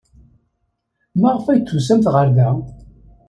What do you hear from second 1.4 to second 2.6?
ay d-tusamt ɣer da?